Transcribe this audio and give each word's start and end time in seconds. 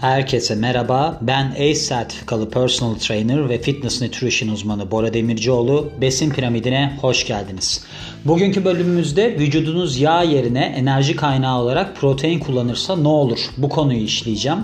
Herkese 0.00 0.54
merhaba. 0.54 1.18
Ben 1.20 1.50
ACE 1.50 1.74
sertifikalı 1.74 2.50
personal 2.50 2.94
trainer 2.94 3.48
ve 3.48 3.58
fitness 3.58 4.02
nutrition 4.02 4.48
uzmanı 4.48 4.90
Bora 4.90 5.14
Demircioğlu. 5.14 5.90
Besin 6.00 6.30
piramidine 6.30 6.98
hoş 7.00 7.26
geldiniz. 7.26 7.84
Bugünkü 8.24 8.64
bölümümüzde 8.64 9.38
vücudunuz 9.38 10.00
yağ 10.00 10.22
yerine 10.22 10.64
enerji 10.64 11.16
kaynağı 11.16 11.58
olarak 11.58 11.96
protein 11.96 12.38
kullanırsa 12.38 12.96
ne 12.96 13.08
olur? 13.08 13.38
Bu 13.56 13.68
konuyu 13.68 14.00
işleyeceğim. 14.00 14.58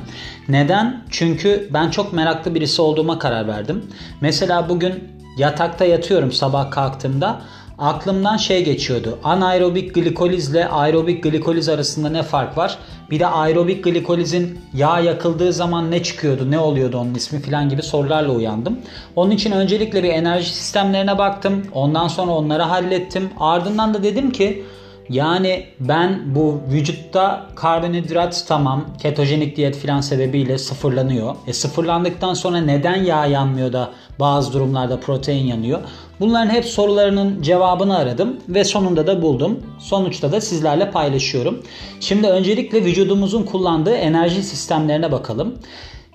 Neden? 0.49 1.05
Çünkü 1.11 1.68
ben 1.73 1.91
çok 1.91 2.12
meraklı 2.12 2.55
birisi 2.55 2.82
olduğuma 2.82 3.18
karar 3.18 3.48
verdim. 3.48 3.84
Mesela 4.21 4.68
bugün 4.68 4.95
yatakta 5.39 5.84
yatıyorum 5.84 6.32
sabah 6.32 6.71
kalktığımda 6.71 7.41
aklımdan 7.79 8.37
şey 8.37 8.65
geçiyordu. 8.65 9.19
Anaerobik 9.25 9.95
glikolizle 9.95 10.69
aerobik 10.69 11.23
glikoliz 11.23 11.69
arasında 11.69 12.09
ne 12.09 12.23
fark 12.23 12.57
var? 12.57 12.79
Bir 13.11 13.21
de 13.21 13.27
aerobik 13.27 13.84
glikolizin 13.84 14.61
yağ 14.75 15.01
yakıldığı 15.01 15.53
zaman 15.53 15.91
ne 15.91 16.03
çıkıyordu, 16.03 16.51
ne 16.51 16.59
oluyordu 16.59 16.98
onun 16.98 17.15
ismi 17.15 17.41
falan 17.41 17.69
gibi 17.69 17.83
sorularla 17.83 18.33
uyandım. 18.33 18.79
Onun 19.17 19.31
için 19.31 19.53
öncelikle 19.53 20.03
bir 20.03 20.09
enerji 20.09 20.55
sistemlerine 20.55 21.19
baktım. 21.19 21.67
Ondan 21.73 22.09
sonra 22.09 22.33
onları 22.33 22.62
hallettim. 22.62 23.31
Ardından 23.41 23.95
da 23.95 24.03
dedim 24.03 24.31
ki 24.31 24.65
yani 25.09 25.66
ben 25.80 26.34
bu 26.34 26.60
vücutta 26.73 27.47
karbonhidrat 27.55 28.45
tamam 28.48 28.84
ketojenik 29.02 29.56
diyet 29.56 29.77
filan 29.77 30.01
sebebiyle 30.01 30.59
sıfırlanıyor. 30.59 31.34
E 31.47 31.52
sıfırlandıktan 31.52 32.34
sonra 32.34 32.60
neden 32.60 33.05
yağ 33.05 33.27
yanmıyor 33.27 33.73
da 33.73 33.91
bazı 34.20 34.52
durumlarda 34.52 35.00
protein 35.00 35.47
yanıyor? 35.47 35.80
Bunların 36.20 36.50
hep 36.50 36.64
sorularının 36.64 37.42
cevabını 37.42 37.97
aradım 37.97 38.37
ve 38.48 38.64
sonunda 38.64 39.06
da 39.06 39.23
buldum. 39.23 39.61
Sonuçta 39.78 40.33
da 40.33 40.41
sizlerle 40.41 40.91
paylaşıyorum. 40.91 41.62
Şimdi 42.00 42.27
öncelikle 42.27 42.84
vücudumuzun 42.84 43.42
kullandığı 43.42 43.95
enerji 43.95 44.42
sistemlerine 44.42 45.12
bakalım. 45.12 45.55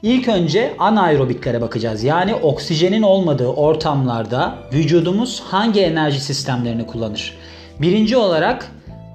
İlk 0.03 0.27
önce 0.27 0.75
anaerobiklere 0.79 1.61
bakacağız. 1.61 2.03
Yani 2.03 2.35
oksijenin 2.35 3.01
olmadığı 3.01 3.47
ortamlarda 3.47 4.55
vücudumuz 4.73 5.43
hangi 5.47 5.81
enerji 5.81 6.19
sistemlerini 6.19 6.87
kullanır? 6.87 7.33
Birinci 7.81 8.17
olarak 8.17 8.71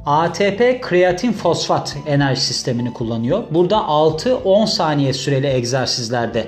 ATP 0.06 0.80
kreatin 0.82 1.32
fosfat 1.32 1.96
enerji 2.06 2.40
sistemini 2.40 2.92
kullanıyor. 2.92 3.42
Burada 3.50 3.76
6-10 3.76 4.66
saniye 4.66 5.12
süreli 5.12 5.46
egzersizlerde 5.46 6.46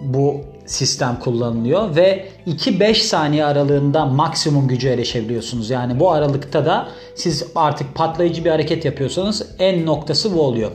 bu 0.00 0.40
sistem 0.66 1.18
kullanılıyor 1.20 1.96
ve 1.96 2.28
2-5 2.46 2.94
saniye 2.94 3.44
aralığında 3.44 4.06
maksimum 4.06 4.68
gücü 4.68 4.88
erişebiliyorsunuz. 4.88 5.70
Yani 5.70 6.00
bu 6.00 6.10
aralıkta 6.10 6.66
da 6.66 6.88
siz 7.14 7.46
artık 7.54 7.94
patlayıcı 7.94 8.44
bir 8.44 8.50
hareket 8.50 8.84
yapıyorsanız 8.84 9.46
en 9.58 9.86
noktası 9.86 10.34
bu 10.34 10.42
oluyor. 10.42 10.70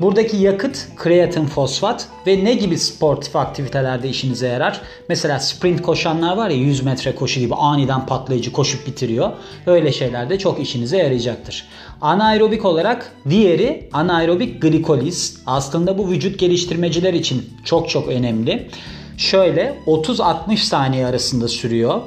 Buradaki 0.00 0.36
yakıt 0.36 0.86
kreatin 0.96 1.46
fosfat 1.46 2.08
ve 2.26 2.44
ne 2.44 2.54
gibi 2.54 2.78
sportif 2.78 3.36
aktivitelerde 3.36 4.08
işinize 4.08 4.48
yarar? 4.48 4.80
Mesela 5.08 5.40
sprint 5.40 5.82
koşanlar 5.82 6.36
var 6.36 6.50
ya 6.50 6.56
100 6.56 6.84
metre 6.84 7.14
koşu 7.14 7.40
gibi 7.40 7.54
aniden 7.54 8.06
patlayıcı 8.06 8.52
koşup 8.52 8.86
bitiriyor. 8.86 9.32
Öyle 9.66 9.92
şeylerde 9.92 10.38
çok 10.38 10.60
işinize 10.60 10.98
yarayacaktır. 10.98 11.68
Anaerobik 12.00 12.64
olarak 12.64 13.12
diğeri 13.28 13.88
anaerobik 13.92 14.62
glikoliz. 14.62 15.40
Aslında 15.46 15.98
bu 15.98 16.10
vücut 16.10 16.38
geliştirmeciler 16.38 17.14
için 17.14 17.50
çok 17.64 17.88
çok 17.88 18.08
önemli. 18.08 18.68
Şöyle 19.16 19.78
30-60 19.86 20.56
saniye 20.56 21.06
arasında 21.06 21.48
sürüyor. 21.48 22.00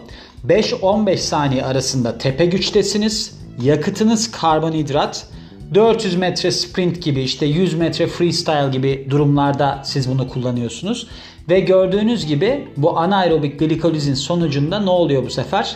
5-15 0.47 1.17
saniye 1.17 1.65
arasında 1.65 2.17
tepe 2.17 2.45
güçtesiniz. 2.45 3.37
Yakıtınız 3.61 4.31
karbonhidrat. 4.31 5.27
400 5.73 6.15
metre 6.15 6.51
sprint 6.51 7.03
gibi 7.03 7.21
işte 7.21 7.45
100 7.45 7.73
metre 7.73 8.07
freestyle 8.07 8.69
gibi 8.71 9.07
durumlarda 9.09 9.81
siz 9.83 10.09
bunu 10.09 10.27
kullanıyorsunuz. 10.27 11.07
Ve 11.49 11.59
gördüğünüz 11.59 12.25
gibi 12.25 12.67
bu 12.77 12.99
anaerobik 12.99 13.59
glikolizin 13.59 14.13
sonucunda 14.13 14.79
ne 14.79 14.89
oluyor 14.89 15.25
bu 15.25 15.29
sefer? 15.29 15.75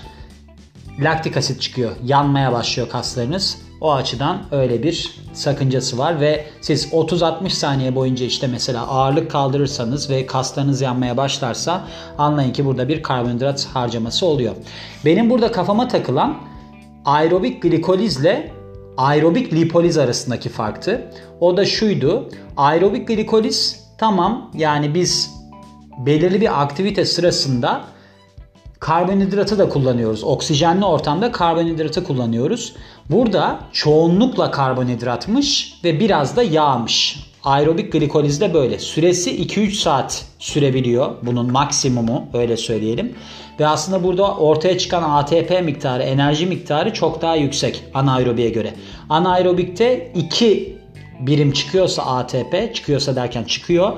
Laktik 0.99 1.37
asit 1.37 1.61
çıkıyor. 1.61 1.91
Yanmaya 2.03 2.51
başlıyor 2.53 2.89
kaslarınız. 2.89 3.57
O 3.81 3.93
açıdan 3.93 4.43
öyle 4.51 4.83
bir 4.83 5.19
sakıncası 5.33 5.97
var 5.97 6.19
ve 6.21 6.45
siz 6.61 6.93
30-60 6.93 7.49
saniye 7.49 7.95
boyunca 7.95 8.25
işte 8.25 8.47
mesela 8.47 8.87
ağırlık 8.87 9.31
kaldırırsanız 9.31 10.09
ve 10.09 10.25
kaslarınız 10.25 10.81
yanmaya 10.81 11.17
başlarsa 11.17 11.87
anlayın 12.17 12.53
ki 12.53 12.65
burada 12.65 12.87
bir 12.87 13.03
karbonhidrat 13.03 13.67
harcaması 13.73 14.25
oluyor. 14.25 14.55
Benim 15.05 15.29
burada 15.29 15.51
kafama 15.51 15.87
takılan 15.87 16.37
aerobik 17.05 17.61
glikolizle 17.61 18.54
aerobik 18.97 19.53
lipoliz 19.53 19.97
arasındaki 19.97 20.49
farktı. 20.49 21.11
O 21.39 21.57
da 21.57 21.65
şuydu. 21.65 22.29
Aerobik 22.57 23.07
glikoliz 23.07 23.83
tamam 23.97 24.51
yani 24.53 24.93
biz 24.93 25.35
belirli 26.05 26.41
bir 26.41 26.61
aktivite 26.61 27.05
sırasında 27.05 27.83
karbonhidratı 28.79 29.59
da 29.59 29.69
kullanıyoruz. 29.69 30.23
Oksijenli 30.23 30.85
ortamda 30.85 31.31
karbonhidratı 31.31 32.03
kullanıyoruz. 32.03 32.75
Burada 33.09 33.59
çoğunlukla 33.71 34.51
karbonhidratmış 34.51 35.73
ve 35.83 35.99
biraz 35.99 36.35
da 36.35 36.43
yağmış. 36.43 37.24
Aerobik 37.45 37.91
glikolizde 37.91 38.53
böyle. 38.53 38.79
Süresi 38.79 39.45
2-3 39.45 39.71
saat 39.71 40.25
sürebiliyor. 40.39 41.15
Bunun 41.21 41.51
maksimumu 41.51 42.27
öyle 42.33 42.57
söyleyelim. 42.57 43.15
Ve 43.59 43.67
aslında 43.67 44.03
burada 44.03 44.35
ortaya 44.35 44.77
çıkan 44.77 45.03
ATP 45.03 45.61
miktarı, 45.63 46.03
enerji 46.03 46.45
miktarı 46.45 46.93
çok 46.93 47.21
daha 47.21 47.35
yüksek 47.35 47.83
anaerobiye 47.93 48.49
göre. 48.49 48.73
Anaerobikte 49.09 50.11
2 50.15 50.77
birim 51.19 51.51
çıkıyorsa 51.51 52.03
ATP, 52.03 52.75
çıkıyorsa 52.75 53.15
derken 53.15 53.43
çıkıyor. 53.43 53.93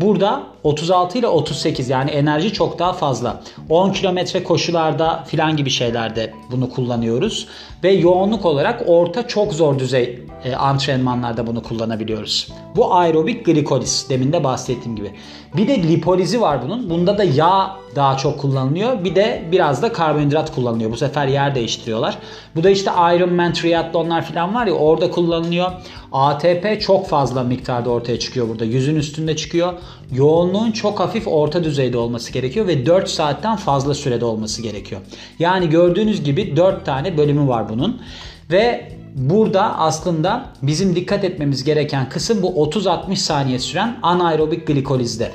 Burada 0.00 0.51
36 0.64 1.18
ile 1.18 1.26
38 1.26 1.88
yani 1.88 2.10
enerji 2.10 2.52
çok 2.52 2.78
daha 2.78 2.92
fazla. 2.92 3.42
10 3.68 3.92
kilometre 3.92 4.44
koşularda 4.44 5.24
filan 5.26 5.56
gibi 5.56 5.70
şeylerde 5.70 6.34
bunu 6.50 6.70
kullanıyoruz. 6.70 7.48
Ve 7.84 7.92
yoğunluk 7.92 8.46
olarak 8.46 8.82
orta 8.86 9.28
çok 9.28 9.52
zor 9.52 9.78
düzey 9.78 10.18
e, 10.44 10.54
antrenmanlarda 10.54 11.46
bunu 11.46 11.62
kullanabiliyoruz. 11.62 12.48
Bu 12.76 12.94
aerobik 12.94 13.46
glikoliz 13.46 14.06
demin 14.08 14.32
de 14.32 14.44
bahsettiğim 14.44 14.96
gibi. 14.96 15.12
Bir 15.56 15.68
de 15.68 15.82
lipolizi 15.82 16.40
var 16.40 16.62
bunun. 16.64 16.90
Bunda 16.90 17.18
da 17.18 17.24
yağ 17.24 17.76
daha 17.96 18.16
çok 18.16 18.40
kullanılıyor. 18.40 19.04
Bir 19.04 19.14
de 19.14 19.42
biraz 19.52 19.82
da 19.82 19.92
karbonhidrat 19.92 20.54
kullanılıyor. 20.54 20.92
Bu 20.92 20.96
sefer 20.96 21.26
yer 21.26 21.54
değiştiriyorlar. 21.54 22.18
Bu 22.56 22.64
da 22.64 22.70
işte 22.70 22.90
Ironman 22.90 23.52
triatlonlar 23.52 24.24
falan 24.24 24.54
var 24.54 24.66
ya 24.66 24.72
orada 24.72 25.10
kullanılıyor. 25.10 25.72
ATP 26.12 26.80
çok 26.80 27.08
fazla 27.08 27.42
miktarda 27.42 27.90
ortaya 27.90 28.18
çıkıyor 28.18 28.48
burada. 28.48 28.64
Yüzün 28.64 28.96
üstünde 28.96 29.36
çıkıyor. 29.36 29.72
Yoğunluğun 30.12 30.72
çok 30.72 31.00
hafif 31.00 31.28
orta 31.28 31.64
düzeyde 31.64 31.98
olması 31.98 32.32
gerekiyor 32.32 32.66
ve 32.66 32.86
4 32.86 33.08
saatten 33.08 33.56
fazla 33.56 33.94
sürede 33.94 34.24
olması 34.24 34.62
gerekiyor. 34.62 35.00
Yani 35.38 35.70
gördüğünüz 35.70 36.24
gibi 36.24 36.56
4 36.56 36.86
tane 36.86 37.16
bölümü 37.16 37.48
var 37.48 37.68
bunun. 37.68 38.00
Ve 38.50 38.92
burada 39.14 39.78
aslında 39.78 40.46
bizim 40.62 40.96
dikkat 40.96 41.24
etmemiz 41.24 41.64
gereken 41.64 42.08
kısım 42.08 42.42
bu 42.42 42.48
30-60 42.48 43.16
saniye 43.16 43.58
süren 43.58 43.98
anaerobik 44.02 44.66
glikolizde. 44.66 45.32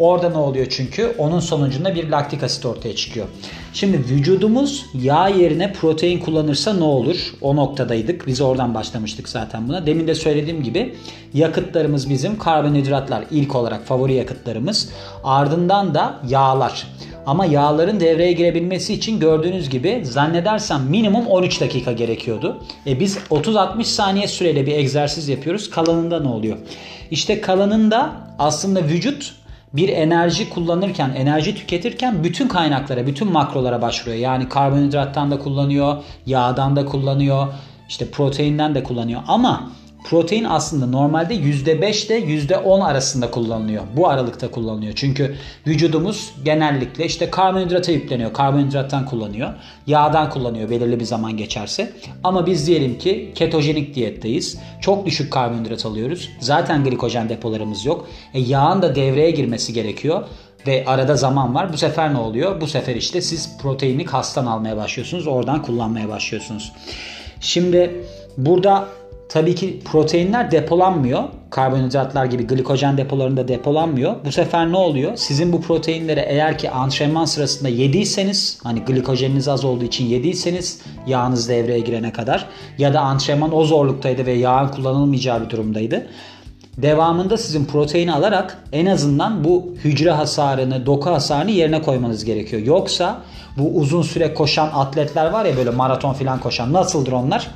Orada 0.00 0.30
ne 0.30 0.38
oluyor 0.38 0.66
çünkü? 0.70 1.14
Onun 1.18 1.40
sonucunda 1.40 1.94
bir 1.94 2.08
laktik 2.08 2.42
asit 2.42 2.66
ortaya 2.66 2.96
çıkıyor. 2.96 3.26
Şimdi 3.72 3.98
vücudumuz 3.98 4.86
yağ 4.94 5.28
yerine 5.28 5.72
protein 5.72 6.20
kullanırsa 6.20 6.72
ne 6.72 6.84
olur? 6.84 7.16
O 7.40 7.56
noktadaydık. 7.56 8.26
Biz 8.26 8.40
oradan 8.40 8.74
başlamıştık 8.74 9.28
zaten 9.28 9.68
buna. 9.68 9.86
Demin 9.86 10.06
de 10.06 10.14
söylediğim 10.14 10.62
gibi 10.62 10.94
yakıtlarımız 11.34 12.10
bizim 12.10 12.38
karbonhidratlar 12.38 13.24
ilk 13.30 13.54
olarak 13.54 13.86
favori 13.86 14.14
yakıtlarımız. 14.14 14.90
Ardından 15.24 15.94
da 15.94 16.20
yağlar. 16.28 16.86
Ama 17.26 17.46
yağların 17.46 18.00
devreye 18.00 18.32
girebilmesi 18.32 18.94
için 18.94 19.20
gördüğünüz 19.20 19.70
gibi 19.70 20.02
zannedersem 20.04 20.82
minimum 20.82 21.26
13 21.26 21.60
dakika 21.60 21.92
gerekiyordu. 21.92 22.62
E 22.86 23.00
biz 23.00 23.18
30-60 23.30 23.84
saniye 23.84 24.28
süreyle 24.28 24.66
bir 24.66 24.72
egzersiz 24.72 25.28
yapıyoruz. 25.28 25.70
Kalanında 25.70 26.20
ne 26.20 26.28
oluyor? 26.28 26.56
İşte 27.10 27.40
kalanında 27.40 28.12
aslında 28.38 28.82
vücut 28.84 29.39
bir 29.72 29.88
enerji 29.88 30.50
kullanırken, 30.50 31.10
enerji 31.16 31.54
tüketirken 31.54 32.24
bütün 32.24 32.48
kaynaklara, 32.48 33.06
bütün 33.06 33.32
makrolara 33.32 33.82
başvuruyor. 33.82 34.18
Yani 34.18 34.48
karbonhidrattan 34.48 35.30
da 35.30 35.38
kullanıyor, 35.38 35.96
yağdan 36.26 36.76
da 36.76 36.84
kullanıyor, 36.84 37.46
işte 37.88 38.10
proteinden 38.10 38.74
de 38.74 38.82
kullanıyor. 38.82 39.20
Ama 39.28 39.70
Protein 40.04 40.44
aslında 40.44 40.86
normalde 40.86 41.34
%5 41.34 42.06
ile 42.06 42.18
%10 42.18 42.84
arasında 42.84 43.30
kullanılıyor. 43.30 43.82
Bu 43.96 44.08
aralıkta 44.08 44.50
kullanılıyor. 44.50 44.92
Çünkü 44.96 45.36
vücudumuz 45.66 46.34
genellikle 46.44 47.06
işte 47.06 47.30
karbonhidrata 47.30 47.92
yükleniyor. 47.92 48.32
Karbonhidrattan 48.32 49.06
kullanıyor. 49.06 49.54
Yağdan 49.86 50.30
kullanıyor 50.30 50.70
belirli 50.70 51.00
bir 51.00 51.04
zaman 51.04 51.36
geçerse. 51.36 51.92
Ama 52.24 52.46
biz 52.46 52.66
diyelim 52.66 52.98
ki 52.98 53.32
ketojenik 53.34 53.94
diyetteyiz. 53.94 54.58
Çok 54.80 55.06
düşük 55.06 55.32
karbonhidrat 55.32 55.86
alıyoruz. 55.86 56.30
Zaten 56.40 56.84
glikojen 56.84 57.28
depolarımız 57.28 57.84
yok. 57.84 58.08
E, 58.34 58.40
yağın 58.40 58.82
da 58.82 58.94
devreye 58.94 59.30
girmesi 59.30 59.72
gerekiyor 59.72 60.22
ve 60.66 60.84
arada 60.86 61.16
zaman 61.16 61.54
var. 61.54 61.72
Bu 61.72 61.76
sefer 61.76 62.14
ne 62.14 62.18
oluyor? 62.18 62.60
Bu 62.60 62.66
sefer 62.66 62.96
işte 62.96 63.20
siz 63.20 63.58
proteini 63.62 64.04
kastan 64.04 64.46
almaya 64.46 64.76
başlıyorsunuz. 64.76 65.26
Oradan 65.26 65.62
kullanmaya 65.62 66.08
başlıyorsunuz. 66.08 66.72
Şimdi 67.40 68.04
burada 68.36 68.88
tabii 69.30 69.54
ki 69.54 69.80
proteinler 69.84 70.50
depolanmıyor. 70.50 71.22
karbonhidratlar 71.50 72.24
gibi 72.24 72.46
glikojen 72.46 72.96
depolarında 72.96 73.48
depolanmıyor. 73.48 74.14
Bu 74.24 74.32
sefer 74.32 74.72
ne 74.72 74.76
oluyor? 74.76 75.12
Sizin 75.16 75.52
bu 75.52 75.60
proteinleri 75.60 76.20
eğer 76.20 76.58
ki 76.58 76.70
antrenman 76.70 77.24
sırasında 77.24 77.68
yediyseniz 77.68 78.58
hani 78.62 78.80
glikojeniniz 78.80 79.48
az 79.48 79.64
olduğu 79.64 79.84
için 79.84 80.06
yediyseniz 80.06 80.82
yağınız 81.06 81.48
devreye 81.48 81.80
girene 81.80 82.12
kadar 82.12 82.46
ya 82.78 82.94
da 82.94 83.00
antrenman 83.00 83.54
o 83.54 83.64
zorluktaydı 83.64 84.26
ve 84.26 84.32
yağın 84.32 84.68
kullanılmayacağı 84.68 85.44
bir 85.44 85.50
durumdaydı. 85.50 86.06
Devamında 86.76 87.36
sizin 87.38 87.64
proteini 87.64 88.12
alarak 88.12 88.64
en 88.72 88.86
azından 88.86 89.44
bu 89.44 89.74
hücre 89.84 90.10
hasarını, 90.10 90.86
doku 90.86 91.10
hasarını 91.10 91.50
yerine 91.50 91.82
koymanız 91.82 92.24
gerekiyor. 92.24 92.62
Yoksa 92.62 93.20
bu 93.58 93.78
uzun 93.78 94.02
süre 94.02 94.34
koşan 94.34 94.70
atletler 94.74 95.30
var 95.30 95.44
ya 95.44 95.56
böyle 95.56 95.70
maraton 95.70 96.12
falan 96.12 96.40
koşan 96.40 96.72
nasıldır 96.72 97.12
onlar? 97.12 97.50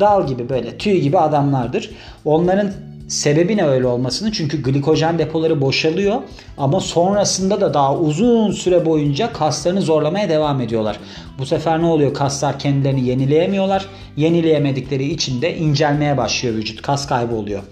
Dal 0.00 0.26
gibi 0.26 0.48
böyle 0.48 0.78
tüy 0.78 1.00
gibi 1.00 1.18
adamlardır. 1.18 1.90
Onların 2.24 2.70
Sebebi 3.08 3.56
ne 3.56 3.66
öyle 3.66 3.86
olmasının? 3.86 4.30
Çünkü 4.30 4.62
glikojen 4.62 5.18
depoları 5.18 5.60
boşalıyor 5.60 6.22
ama 6.58 6.80
sonrasında 6.80 7.60
da 7.60 7.74
daha 7.74 7.96
uzun 7.96 8.50
süre 8.50 8.86
boyunca 8.86 9.32
kaslarını 9.32 9.80
zorlamaya 9.80 10.28
devam 10.28 10.60
ediyorlar. 10.60 10.98
Bu 11.38 11.46
sefer 11.46 11.82
ne 11.82 11.86
oluyor? 11.86 12.14
Kaslar 12.14 12.58
kendilerini 12.58 13.08
yenileyemiyorlar. 13.08 13.86
Yenileyemedikleri 14.16 15.04
için 15.04 15.42
de 15.42 15.56
incelmeye 15.56 16.16
başlıyor 16.16 16.54
vücut. 16.54 16.82
Kas 16.82 17.06
kaybı 17.06 17.34
oluyor. 17.34 17.62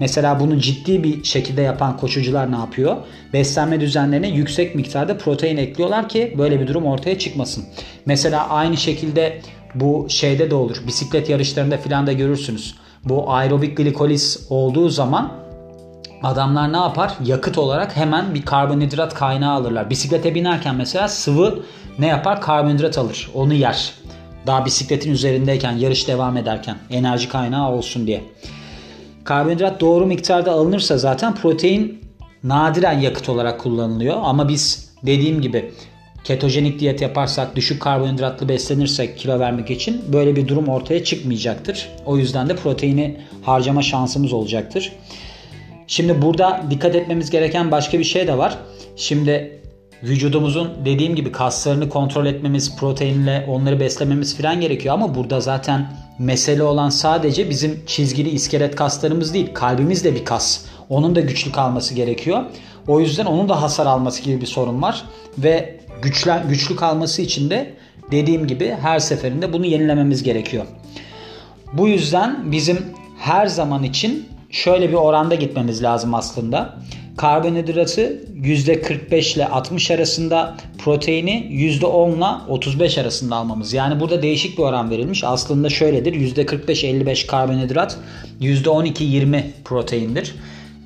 Mesela 0.00 0.40
bunu 0.40 0.58
ciddi 0.58 1.04
bir 1.04 1.24
şekilde 1.24 1.62
yapan 1.62 1.96
koşucular 1.96 2.52
ne 2.52 2.56
yapıyor? 2.56 2.96
Beslenme 3.32 3.80
düzenlerine 3.80 4.28
yüksek 4.28 4.74
miktarda 4.74 5.18
protein 5.18 5.56
ekliyorlar 5.56 6.08
ki 6.08 6.34
böyle 6.38 6.60
bir 6.60 6.66
durum 6.66 6.86
ortaya 6.86 7.18
çıkmasın. 7.18 7.64
Mesela 8.06 8.48
aynı 8.48 8.76
şekilde 8.76 9.40
bu 9.74 10.06
şeyde 10.08 10.50
de 10.50 10.54
olur. 10.54 10.76
Bisiklet 10.86 11.28
yarışlarında 11.28 11.76
filan 11.76 12.06
da 12.06 12.12
görürsünüz. 12.12 12.74
Bu 13.04 13.32
aerobik 13.32 13.76
glikoliz 13.76 14.46
olduğu 14.50 14.88
zaman 14.88 15.32
adamlar 16.22 16.72
ne 16.72 16.76
yapar? 16.76 17.14
Yakıt 17.24 17.58
olarak 17.58 17.96
hemen 17.96 18.34
bir 18.34 18.42
karbonhidrat 18.42 19.14
kaynağı 19.14 19.54
alırlar. 19.54 19.90
Bisiklete 19.90 20.34
binerken 20.34 20.74
mesela 20.74 21.08
sıvı 21.08 21.62
ne 21.98 22.06
yapar? 22.06 22.40
Karbonhidrat 22.40 22.98
alır. 22.98 23.30
Onu 23.34 23.54
yer. 23.54 23.92
Daha 24.46 24.64
bisikletin 24.64 25.12
üzerindeyken, 25.12 25.72
yarış 25.72 26.08
devam 26.08 26.36
ederken 26.36 26.76
enerji 26.90 27.28
kaynağı 27.28 27.70
olsun 27.70 28.06
diye. 28.06 28.24
Karbonhidrat 29.24 29.80
doğru 29.80 30.06
miktarda 30.06 30.52
alınırsa 30.52 30.98
zaten 30.98 31.34
protein 31.34 32.00
nadiren 32.44 32.98
yakıt 33.00 33.28
olarak 33.28 33.60
kullanılıyor. 33.60 34.16
Ama 34.22 34.48
biz 34.48 34.90
dediğim 35.02 35.40
gibi 35.40 35.72
ketojenik 36.24 36.80
diyet 36.80 37.02
yaparsak, 37.02 37.56
düşük 37.56 37.82
karbonhidratlı 37.82 38.48
beslenirsek 38.48 39.18
kilo 39.18 39.38
vermek 39.38 39.70
için 39.70 40.02
böyle 40.12 40.36
bir 40.36 40.48
durum 40.48 40.68
ortaya 40.68 41.04
çıkmayacaktır. 41.04 41.88
O 42.06 42.18
yüzden 42.18 42.48
de 42.48 42.56
proteini 42.56 43.16
harcama 43.42 43.82
şansımız 43.82 44.32
olacaktır. 44.32 44.92
Şimdi 45.86 46.22
burada 46.22 46.62
dikkat 46.70 46.94
etmemiz 46.94 47.30
gereken 47.30 47.70
başka 47.70 47.98
bir 47.98 48.04
şey 48.04 48.26
de 48.26 48.38
var. 48.38 48.58
Şimdi 48.96 49.60
vücudumuzun 50.02 50.70
dediğim 50.84 51.14
gibi 51.14 51.32
kaslarını 51.32 51.88
kontrol 51.88 52.26
etmemiz, 52.26 52.76
proteinle 52.76 53.44
onları 53.48 53.80
beslememiz 53.80 54.36
falan 54.36 54.60
gerekiyor 54.60 54.94
ama 54.94 55.14
burada 55.14 55.40
zaten 55.40 55.92
mesele 56.18 56.62
olan 56.62 56.88
sadece 56.88 57.50
bizim 57.50 57.82
çizgili 57.86 58.30
iskelet 58.30 58.76
kaslarımız 58.76 59.34
değil. 59.34 59.54
Kalbimiz 59.54 60.04
de 60.04 60.14
bir 60.14 60.24
kas. 60.24 60.64
Onun 60.88 61.14
da 61.14 61.20
güçlü 61.20 61.52
kalması 61.52 61.94
gerekiyor. 61.94 62.44
O 62.88 63.00
yüzden 63.00 63.26
onun 63.26 63.48
da 63.48 63.62
hasar 63.62 63.86
alması 63.86 64.22
gibi 64.22 64.40
bir 64.40 64.46
sorun 64.46 64.82
var 64.82 65.04
ve 65.38 65.80
güçlen, 66.04 66.48
güçlü 66.48 66.76
kalması 66.76 67.22
için 67.22 67.50
de 67.50 67.74
dediğim 68.10 68.46
gibi 68.46 68.76
her 68.82 68.98
seferinde 68.98 69.52
bunu 69.52 69.66
yenilememiz 69.66 70.22
gerekiyor. 70.22 70.64
Bu 71.72 71.88
yüzden 71.88 72.52
bizim 72.52 72.78
her 73.18 73.46
zaman 73.46 73.82
için 73.82 74.28
şöyle 74.50 74.88
bir 74.88 74.94
oranda 74.94 75.34
gitmemiz 75.34 75.82
lazım 75.82 76.14
aslında. 76.14 76.76
Karbonhidratı 77.16 78.20
%45 78.42 79.36
ile 79.36 79.48
60 79.48 79.90
arasında, 79.90 80.56
proteini 80.78 81.30
%10 81.30 82.16
ile 82.16 82.50
35 82.52 82.98
arasında 82.98 83.36
almamız. 83.36 83.72
Yani 83.72 84.00
burada 84.00 84.22
değişik 84.22 84.58
bir 84.58 84.62
oran 84.62 84.90
verilmiş. 84.90 85.24
Aslında 85.24 85.70
şöyledir. 85.70 86.14
%45-55 86.14 87.26
karbonhidrat, 87.26 87.98
%12-20 88.40 89.42
proteindir. 89.64 90.34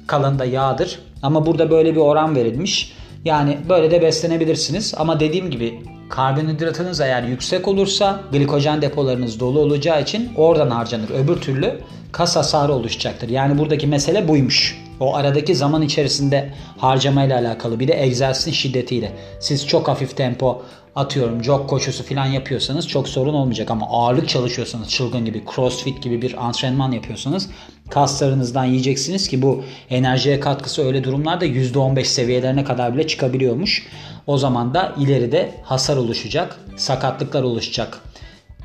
Kalanı 0.06 0.38
da 0.38 0.44
yağdır. 0.44 0.98
Ama 1.22 1.46
burada 1.46 1.70
böyle 1.70 1.94
bir 1.94 2.00
oran 2.00 2.36
verilmiş. 2.36 2.92
Yani 3.24 3.58
böyle 3.68 3.90
de 3.90 4.02
beslenebilirsiniz. 4.02 4.94
Ama 4.96 5.20
dediğim 5.20 5.50
gibi 5.50 5.80
karbonhidratınız 6.08 7.00
eğer 7.00 7.22
yüksek 7.22 7.68
olursa 7.68 8.20
glikojen 8.32 8.82
depolarınız 8.82 9.40
dolu 9.40 9.60
olacağı 9.60 10.02
için 10.02 10.32
oradan 10.36 10.70
harcanır. 10.70 11.10
Öbür 11.10 11.36
türlü 11.36 11.80
kas 12.12 12.36
hasarı 12.36 12.72
oluşacaktır. 12.72 13.28
Yani 13.28 13.58
buradaki 13.58 13.86
mesele 13.86 14.28
buymuş. 14.28 14.87
O 15.00 15.14
aradaki 15.14 15.54
zaman 15.54 15.82
içerisinde 15.82 16.52
harcamayla 16.78 17.38
alakalı 17.38 17.80
bir 17.80 17.88
de 17.88 18.02
egzersizin 18.02 18.52
şiddetiyle. 18.52 19.12
Siz 19.40 19.66
çok 19.66 19.88
hafif 19.88 20.16
tempo 20.16 20.62
atıyorum 20.96 21.44
jog 21.44 21.70
koşusu 21.70 22.04
falan 22.04 22.26
yapıyorsanız 22.26 22.88
çok 22.88 23.08
sorun 23.08 23.34
olmayacak 23.34 23.70
ama 23.70 23.86
ağırlık 23.90 24.28
çalışıyorsanız 24.28 24.88
çılgın 24.88 25.24
gibi 25.24 25.42
crossfit 25.54 26.02
gibi 26.02 26.22
bir 26.22 26.46
antrenman 26.46 26.92
yapıyorsanız 26.92 27.50
kaslarınızdan 27.90 28.64
yiyeceksiniz 28.64 29.28
ki 29.28 29.42
bu 29.42 29.62
enerjiye 29.90 30.40
katkısı 30.40 30.86
öyle 30.86 31.04
durumlarda 31.04 31.46
%15 31.46 32.04
seviyelerine 32.04 32.64
kadar 32.64 32.94
bile 32.94 33.06
çıkabiliyormuş. 33.06 33.86
O 34.26 34.38
zaman 34.38 34.74
da 34.74 34.94
ileride 34.98 35.54
hasar 35.62 35.96
oluşacak, 35.96 36.60
sakatlıklar 36.76 37.42
oluşacak 37.42 38.00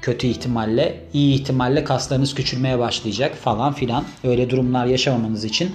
kötü 0.04 0.28
ihtimalle, 0.28 1.00
iyi 1.14 1.36
ihtimalle 1.36 1.84
kaslarınız 1.84 2.36
küçülmeye 2.36 2.80
başlayacak 2.80 3.36
falan 3.36 3.74
filan. 3.74 4.06
Öyle 4.24 4.50
durumlar 4.50 4.86
yaşamamanız 4.86 5.44
için 5.44 5.72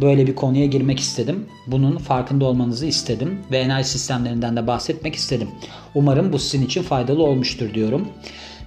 böyle 0.00 0.26
bir 0.26 0.34
konuya 0.34 0.66
girmek 0.66 1.00
istedim. 1.00 1.46
Bunun 1.66 1.98
farkında 1.98 2.44
olmanızı 2.44 2.86
istedim 2.86 3.38
ve 3.50 3.58
enerji 3.58 3.88
sistemlerinden 3.88 4.56
de 4.56 4.66
bahsetmek 4.66 5.14
istedim. 5.14 5.48
Umarım 5.94 6.32
bu 6.32 6.38
sizin 6.38 6.66
için 6.66 6.82
faydalı 6.82 7.22
olmuştur 7.22 7.74
diyorum. 7.74 8.08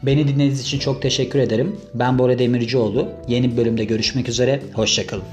Beni 0.04 0.28
dinlediğiniz 0.28 0.62
için 0.62 0.80
çok 0.80 1.02
teşekkür 1.02 1.40
ederim. 1.40 1.80
Ben 1.94 2.20
Bora 2.20 2.40
Demircioğlu. 2.40 3.10
Yeni 3.28 3.52
bir 3.52 3.58
bölümde 3.58 3.86
görüşmek 3.86 4.30
üzere. 4.30 4.62
Hoşçakalın. 4.74 5.24